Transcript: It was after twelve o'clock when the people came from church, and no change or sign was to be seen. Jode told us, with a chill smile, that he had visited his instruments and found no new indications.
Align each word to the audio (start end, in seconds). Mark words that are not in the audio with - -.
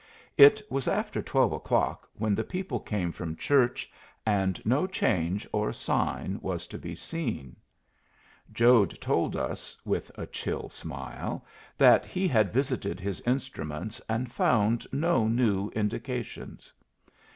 It 0.35 0.63
was 0.67 0.87
after 0.87 1.21
twelve 1.21 1.53
o'clock 1.53 2.09
when 2.15 2.33
the 2.33 2.43
people 2.43 2.79
came 2.79 3.11
from 3.11 3.35
church, 3.35 3.87
and 4.25 4.59
no 4.65 4.87
change 4.87 5.45
or 5.53 5.71
sign 5.71 6.39
was 6.41 6.65
to 6.69 6.79
be 6.79 6.95
seen. 6.95 7.55
Jode 8.51 8.99
told 8.99 9.35
us, 9.35 9.77
with 9.85 10.09
a 10.17 10.25
chill 10.25 10.69
smile, 10.69 11.45
that 11.77 12.07
he 12.07 12.27
had 12.27 12.51
visited 12.51 12.99
his 12.99 13.21
instruments 13.27 14.01
and 14.09 14.31
found 14.31 14.87
no 14.91 15.27
new 15.27 15.69
indications. 15.75 16.73